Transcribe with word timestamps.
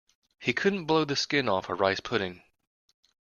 He 0.39 0.51
couldn't 0.51 0.85
blow 0.85 1.05
the 1.05 1.15
skin 1.15 1.47
off 1.47 1.69
a 1.69 1.75
rice 1.75 1.99
pudding. 1.99 2.41